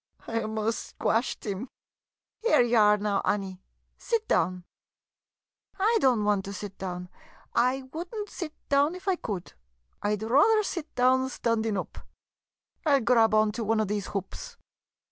]I 0.27 0.43
'most 0.47 0.79
squashed 0.79 1.45
'im. 1.45 1.69
Here 2.41 2.59
ye 2.63 2.73
are 2.73 2.97
now, 2.97 3.21
Annie— 3.23 3.61
sit 4.09 4.27
down. 4.27 4.63
I 5.77 5.99
don't 6.01 6.23
want 6.25 6.43
to 6.45 6.53
sit 6.53 6.75
down— 6.79 7.07
I 7.71 7.83
would 7.93 8.07
n't 8.11 8.27
sit 8.27 8.55
down 8.67 8.95
if 8.95 9.07
I 9.07 9.15
could— 9.17 9.53
I 10.01 10.15
'd 10.15 10.23
rather 10.23 10.63
sit 10.63 10.95
down 10.95 11.29
standin' 11.29 11.77
oop! 11.77 11.99
I 12.83 12.93
'11 12.93 13.03
grab 13.05 13.35
onto 13.35 13.63
one 13.63 13.79
of 13.79 13.89
these 13.89 14.07
hoops 14.07 14.57